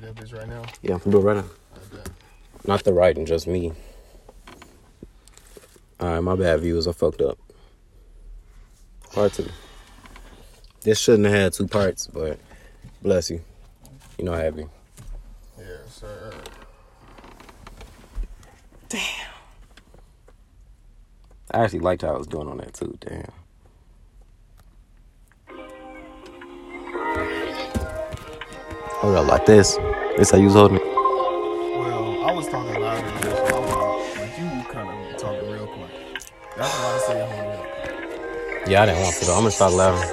do 0.00 0.06
that 0.06 0.16
bitch 0.16 0.36
right 0.36 0.48
now. 0.48 0.62
Yeah, 0.82 0.94
I'm 0.94 0.98
gonna 0.98 1.10
do 1.12 1.18
it 1.18 1.24
right 1.24 1.36
now. 1.36 1.50
I 1.74 1.96
bet. 1.96 2.10
Not 2.66 2.84
the 2.84 2.92
writing, 2.92 3.26
just 3.26 3.46
me. 3.46 3.72
Alright, 6.00 6.22
my 6.22 6.34
bad 6.34 6.60
viewers, 6.60 6.86
I 6.86 6.92
fucked 6.92 7.20
up. 7.20 7.38
Part 9.12 9.34
two. 9.34 9.48
This 10.82 10.98
shouldn't 10.98 11.26
have 11.26 11.34
had 11.34 11.52
two 11.52 11.66
parts, 11.66 12.06
but 12.06 12.38
bless 13.02 13.30
you. 13.30 13.42
You 14.18 14.24
know, 14.24 14.32
happy. 14.32 14.66
Yeah, 15.58 15.64
sir. 15.88 16.32
Damn. 18.88 19.00
I 21.52 21.64
actually 21.64 21.80
liked 21.80 22.02
how 22.02 22.14
I 22.14 22.18
was 22.18 22.26
doing 22.26 22.48
on 22.48 22.58
that 22.58 22.72
too. 22.74 22.96
Damn. 23.00 23.30
Up, 29.02 29.26
like 29.26 29.44
this. 29.44 29.76
This 30.20 30.30
how 30.32 30.36
you 30.36 30.44
was 30.44 30.52
holding 30.52 30.76
it. 30.76 30.84
Well, 30.84 32.24
I 32.24 32.32
was 32.34 32.46
talking 32.46 32.78
louder 32.78 33.08
than 33.08 33.20
this, 33.22 33.38
so 33.38 33.56
I 33.56 33.58
was, 33.58 34.18
but 34.18 34.28
you 34.38 34.64
kind 34.70 34.90
of 34.90 35.16
talking 35.16 35.50
real 35.50 35.66
quick. 35.66 35.90
That's 36.58 36.74
why 36.78 36.94
I 36.94 36.98
say 37.06 37.20
hold 37.24 37.54
it 37.54 37.58
up. 37.58 38.68
Yeah, 38.68 38.82
I 38.82 38.84
didn't 38.84 39.00
want 39.00 39.16
to. 39.16 39.24
Though. 39.24 39.34
I'm 39.34 39.44
gonna 39.44 39.54
talk 39.56 39.72
laughing. 39.72 40.10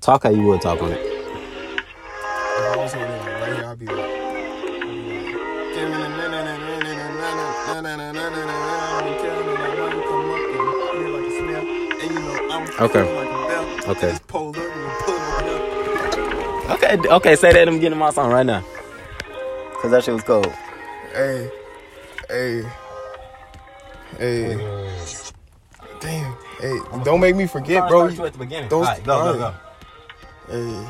Talk 0.00 0.22
how 0.22 0.30
you 0.30 0.44
would 0.44 0.62
talk 0.62 0.82
on 0.82 0.92
it. 0.92 0.98
If 0.98 1.04
I 2.64 2.76
was 2.78 2.94
holding 2.94 3.12
it 3.12 3.18
like 3.18 3.26
right 3.28 3.52
here, 3.54 3.66
I'd 3.66 3.78
be 3.78 3.84
like. 3.84 4.20
Okay. 12.80 13.04
Okay. 13.90 15.09
Okay. 16.70 16.96
Just 16.96 17.02
pull 17.02 17.02
up 17.02 17.02
and 17.02 17.02
pull 17.02 17.06
it 17.06 17.10
up. 17.10 17.16
Okay. 17.22 17.36
Say 17.36 17.52
that. 17.52 17.68
I'm 17.68 17.80
getting 17.80 17.98
my 17.98 18.10
song 18.10 18.30
right 18.32 18.46
now. 18.46 18.64
Cause 19.80 19.90
that 19.92 20.04
shit 20.04 20.14
was 20.14 20.22
cold. 20.24 20.46
Hey, 21.14 21.50
hey, 22.28 22.62
hey. 24.18 24.56
Damn. 26.00 26.36
Hey, 26.60 26.78
don't 27.04 27.20
make 27.20 27.34
me 27.36 27.46
forget, 27.46 27.88
bro. 27.88 28.08
at 28.08 28.16
the 28.32 28.38
beginning. 28.38 28.68
Those- 28.68 28.86
Alright, 28.86 29.04
go, 29.04 29.32
go, 29.32 29.38
go. 29.38 29.54
Hey, 30.50 30.88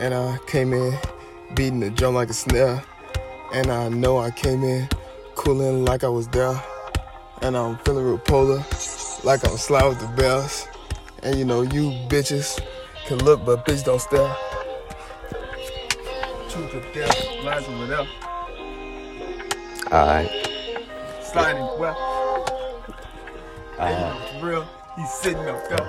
and 0.00 0.14
I 0.14 0.38
came 0.46 0.72
in 0.72 0.94
beating 1.54 1.80
the 1.80 1.90
drum 1.90 2.14
like 2.14 2.28
a 2.30 2.34
snare, 2.34 2.82
and 3.54 3.70
I 3.70 3.88
know 3.88 4.18
I 4.18 4.30
came 4.30 4.62
in 4.62 4.88
cooling 5.34 5.84
like 5.84 6.04
I 6.04 6.08
was 6.08 6.28
there, 6.28 6.62
and 7.42 7.56
I'm 7.56 7.78
feeling 7.78 8.04
real 8.04 8.18
polar, 8.18 8.64
like 9.24 9.42
I'm 9.48 9.56
slide 9.56 9.88
with 9.88 10.00
the 10.00 10.08
bells, 10.16 10.66
and 11.22 11.36
you 11.38 11.44
know 11.44 11.62
you 11.62 11.90
bitches 12.08 12.60
can 13.06 13.18
look 13.24 13.44
but 13.44 13.64
bitch 13.64 13.84
don't 13.84 14.00
stare. 14.00 14.34
Truth 16.58 16.74
or 16.74 16.92
death, 16.92 17.44
lies 17.44 17.68
or 17.68 17.78
whatever, 17.78 18.08
Alright. 19.92 20.28
sliding 21.22 21.62
well, 21.78 22.84
Alright. 23.78 24.42
real, 24.42 24.66
he's 24.96 25.08
sitting 25.08 25.48
up 25.48 25.68
there. 25.68 25.88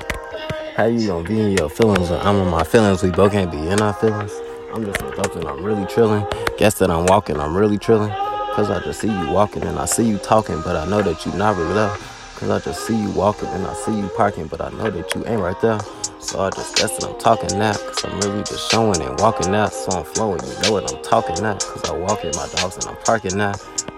How 0.75 0.85
you 0.85 1.07
gonna 1.07 1.27
be 1.27 1.41
in 1.41 1.57
your 1.57 1.71
feelings 1.71 2.11
I'm 2.11 2.35
in 2.35 2.47
my 2.49 2.63
feelings? 2.63 3.01
We 3.01 3.09
both 3.09 3.31
can't 3.31 3.51
be 3.51 3.57
in 3.67 3.81
our 3.81 3.93
feelings. 3.93 4.31
I'm 4.71 4.85
just 4.85 4.99
adulting, 4.99 5.49
I'm 5.49 5.63
really 5.63 5.87
trilling. 5.87 6.27
Guess 6.59 6.75
that 6.75 6.91
I'm 6.91 7.07
walking, 7.07 7.39
I'm 7.39 7.57
really 7.57 7.79
trilling. 7.79 8.11
Cause 8.11 8.69
I 8.69 8.79
just 8.83 9.01
see 9.01 9.07
you 9.09 9.31
walking 9.31 9.63
and 9.63 9.79
I 9.79 9.85
see 9.85 10.07
you 10.07 10.19
talking, 10.19 10.61
but 10.61 10.75
I 10.75 10.85
know 10.85 11.01
that 11.01 11.25
you 11.25 11.33
not 11.33 11.57
really 11.57 11.73
there. 11.73 11.97
Cause 12.35 12.51
I 12.51 12.59
just 12.59 12.85
see 12.85 12.95
you 12.95 13.09
walking 13.09 13.49
and 13.49 13.65
I 13.65 13.73
see 13.73 13.97
you 13.97 14.07
parking, 14.09 14.45
but 14.45 14.61
I 14.61 14.69
know 14.69 14.91
that 14.91 15.15
you 15.15 15.25
ain't 15.25 15.41
right 15.41 15.59
there. 15.61 15.79
So 16.19 16.41
I 16.41 16.49
just 16.49 16.75
guess 16.75 16.97
that 16.97 17.09
I'm 17.09 17.17
talking 17.17 17.57
now. 17.57 17.73
Cause 17.73 18.03
I'm 18.03 18.19
really 18.19 18.43
just 18.43 18.69
showing 18.69 19.01
and 19.01 19.19
walking 19.19 19.51
now. 19.51 19.67
So 19.67 19.99
I'm 19.99 20.03
flowing, 20.03 20.41
you 20.45 20.61
know 20.63 20.73
what 20.73 20.91
I'm 20.91 21.01
talking 21.01 21.41
now. 21.41 21.55
Cause 21.57 21.89
I 21.89 21.93
walk 21.93 22.23
in 22.25 22.31
my 22.35 22.47
dogs 22.55 22.75
and 22.75 22.85
I'm 22.87 22.97
parking 23.05 23.37
now. 23.37 23.53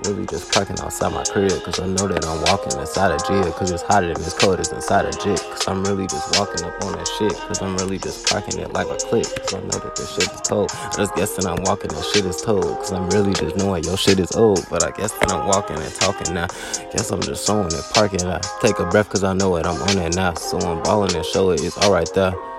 Really 0.06 0.26
just 0.26 0.52
parking 0.54 0.80
outside 0.80 1.14
my 1.14 1.24
crib. 1.24 1.52
Cause 1.64 1.80
I 1.80 1.88
know 1.88 2.08
that 2.08 2.26
I'm 2.26 2.42
walking 2.44 2.80
inside 2.80 3.12
a 3.12 3.18
jail. 3.28 3.52
Cause 3.54 3.72
it's 3.72 3.82
hotter 3.82 4.14
than 4.14 4.22
this 4.22 4.34
cold 4.38 4.60
is 4.60 4.72
inside 4.72 5.06
a 5.06 5.12
jit. 5.12 5.42
Cause 5.42 5.68
I'm 5.68 5.84
really 5.84 6.06
just 6.08 6.38
walking 6.40 6.64
up 6.64 6.74
on 6.86 6.94
that 6.94 7.08
shit. 7.18 7.34
Cause 7.34 7.62
I'm 7.62 7.76
really 7.78 7.98
just 7.98 8.28
parking 8.28 8.60
it 8.60 8.72
like 8.72 8.88
a 8.88 8.98
click. 8.98 9.26
Cause 9.26 9.56
I 9.56 9.60
know 9.62 9.80
that 9.82 9.96
this 9.96 10.14
shit 10.14 10.32
is 10.32 10.42
cold. 10.42 10.72
I 10.74 10.94
just 10.98 11.16
guess 11.16 11.36
that 11.38 11.46
I'm 11.48 11.64
walking 11.64 11.92
and 11.92 12.06
shit 12.06 12.26
is 12.26 12.42
told. 12.42 12.66
Cause 12.86 12.94
I'm 12.94 13.10
really 13.10 13.34
just 13.34 13.58
knowing 13.58 13.84
your 13.84 13.98
shit 13.98 14.20
is 14.20 14.32
old. 14.34 14.64
But 14.70 14.84
I 14.84 14.92
guess 14.92 15.12
that 15.20 15.32
I'm 15.32 15.48
walking 15.48 15.78
and 15.78 15.94
talking 15.96 16.34
now. 16.36 16.48
Guess 16.94 17.12
I'm 17.12 17.22
just 17.22 17.48
showing 17.48 17.74
and 17.74 17.84
parking 17.94 18.24
now. 18.24 18.40
Take 18.62 18.80
a 18.80 18.86
breath 18.86 19.10
cause 19.10 19.24
I 19.24 19.34
know 19.34 19.56
it. 19.58 19.66
I'm 19.66 19.82
on 19.82 19.98
it 19.98 20.16
now. 20.16 20.36
So 20.36 20.60
I'm 20.60 20.84
balling 20.84 21.16
and 21.16 21.26
show 21.26 21.50
it. 21.50 21.64
It's 21.64 21.78
alright 21.80 22.11
there. 22.14 22.28
Uh, 22.28 22.52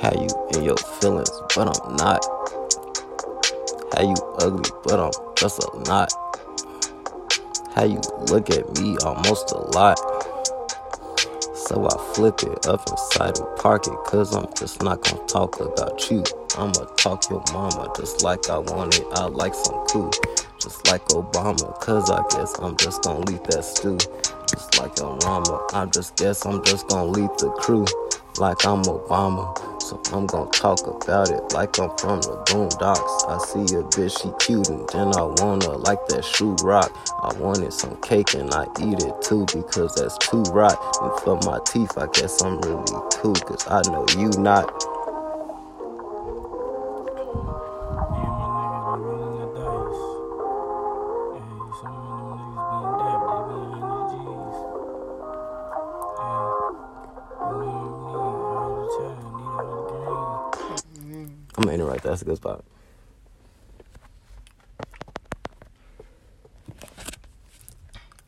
how 0.00 0.12
you 0.20 0.28
in 0.54 0.64
your 0.64 0.76
feelings, 0.76 1.30
but 1.54 1.68
I'm 1.68 1.96
not. 1.96 2.24
How 3.94 4.02
you 4.02 4.14
ugly, 4.38 4.70
but 4.84 4.98
I'm 4.98 5.12
just 5.36 5.62
a 5.62 5.78
not. 5.86 6.12
How 7.74 7.84
you 7.84 8.00
look 8.28 8.50
at 8.50 8.78
me 8.78 8.96
almost 9.04 9.52
a 9.52 9.58
lot. 9.58 9.98
So 11.54 11.86
I 11.88 12.14
flip 12.14 12.42
it 12.42 12.66
up 12.66 12.88
inside 12.90 13.38
and 13.38 13.56
park 13.58 13.86
it, 13.86 13.96
cause 14.04 14.34
I'm 14.34 14.46
just 14.56 14.82
not 14.82 15.02
gonna 15.02 15.24
talk 15.26 15.60
about 15.60 16.10
you. 16.10 16.24
I'ma 16.58 16.84
talk 16.96 17.30
your 17.30 17.42
mama 17.52 17.92
just 17.96 18.22
like 18.22 18.50
I 18.50 18.58
want 18.58 18.98
it. 18.98 19.06
I 19.12 19.26
like 19.26 19.54
some 19.54 19.86
cool, 19.86 20.10
just 20.58 20.86
like 20.88 21.04
Obama, 21.08 21.78
cause 21.80 22.10
I 22.10 22.22
guess 22.30 22.58
I'm 22.58 22.76
just 22.76 23.02
gonna 23.02 23.24
leave 23.24 23.42
that 23.44 23.64
stew. 23.64 23.98
Like 24.78 24.98
a 25.00 25.06
Rama, 25.24 25.66
I 25.74 25.86
just 25.86 26.16
guess 26.16 26.46
I'm 26.46 26.64
just 26.64 26.88
gonna 26.88 27.10
lead 27.10 27.30
the 27.38 27.50
crew 27.60 27.84
like 28.38 28.64
I'm 28.66 28.82
Obama. 28.84 29.56
So 29.82 30.00
I'm 30.12 30.26
gonna 30.26 30.50
talk 30.50 30.80
about 30.86 31.30
it 31.30 31.52
like 31.52 31.78
I'm 31.78 31.90
from 31.98 32.20
the 32.22 32.42
boondocks. 32.46 33.28
I 33.28 33.38
see 33.38 33.74
a 33.76 33.82
bitch, 33.82 34.22
she 34.22 34.32
cute, 34.44 34.68
and 34.68 34.88
then 34.90 35.08
I 35.16 35.22
wanna 35.42 35.76
like 35.78 36.06
that 36.08 36.24
shoe 36.24 36.56
rock. 36.62 36.90
I 37.22 37.34
wanted 37.38 37.72
some 37.72 37.96
cake 38.02 38.34
and 38.34 38.52
I 38.54 38.64
eat 38.80 39.02
it 39.02 39.22
too 39.22 39.44
because 39.52 39.94
that's 39.94 40.18
too 40.18 40.42
right. 40.52 40.76
And 41.02 41.20
for 41.20 41.36
my 41.44 41.58
teeth, 41.66 41.98
I 41.98 42.06
guess 42.12 42.42
I'm 42.42 42.60
really 42.60 42.84
cool, 43.14 43.34
cause 43.34 43.66
I 43.68 43.82
know 43.90 44.06
you 44.16 44.30
not. 44.40 44.91
I'm 61.62 61.66
gonna 61.66 61.74
end 61.74 61.82
it 61.82 61.84
right 61.84 62.02
there. 62.02 62.10
That's 62.10 62.22
a 62.22 62.24
good 62.24 62.38
spot. 62.38 62.64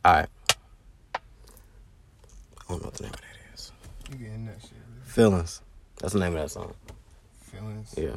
Alright. 0.05 0.29
I 1.13 1.19
don't 2.69 2.81
know 2.81 2.85
what 2.85 2.93
the 2.93 3.03
name 3.03 3.11
of 3.11 3.19
that 3.19 3.53
is. 3.53 3.73
You 4.09 4.17
getting 4.19 4.45
that 4.45 4.61
shit? 4.61 4.71
Feelings. 5.03 5.61
That's 5.97 6.13
the 6.13 6.19
name 6.19 6.33
of 6.37 6.43
that 6.43 6.51
song. 6.51 6.73
Feelings. 7.41 7.93
Yeah. 7.97 8.15